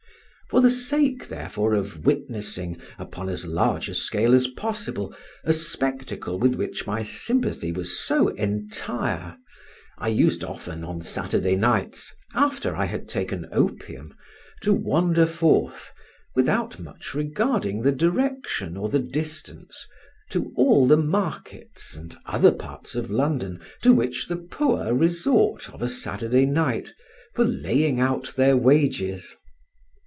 [0.49, 6.37] For the sake, therefore, of witnessing, upon as large a scale as possible, a spectacle
[6.39, 9.37] with which my sympathy was so entire,
[9.97, 14.13] I used often on Saturday nights, after I had taken opium,
[14.63, 15.93] to wander forth,
[16.35, 19.87] without much regarding the direction or the distance,
[20.31, 25.81] to all the markets and other parts of London to which the poor resort of
[25.81, 26.91] a Saturday night,
[27.35, 29.33] for laying out their wages.